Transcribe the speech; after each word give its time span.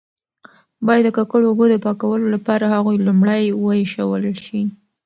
باید 0.87 1.05
د 1.07 1.11
ککړو 1.17 1.45
اوبو 1.49 1.65
د 1.69 1.75
پاکولو 1.85 2.25
لپاره 2.35 2.63
هغوی 2.73 2.97
لومړی 3.07 3.43
وایشول 3.63 4.23
شي. 4.45 4.61